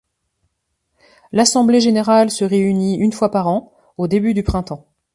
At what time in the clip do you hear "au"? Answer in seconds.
3.99-4.07